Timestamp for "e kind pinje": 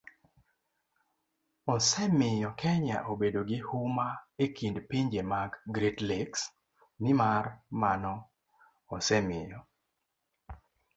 4.43-5.21